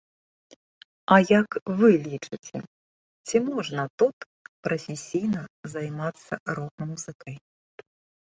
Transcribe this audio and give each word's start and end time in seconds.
А 1.15 1.17
як 1.39 1.57
вы 1.81 1.89
лічыце, 2.05 2.57
ці 3.27 3.37
можна 3.49 3.81
тут 4.03 4.17
прафесійна 4.67 5.41
займацца 5.77 6.33
рок-музыкай? 6.61 7.35